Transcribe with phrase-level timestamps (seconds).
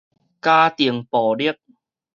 [0.41, 1.59] 家庭暴力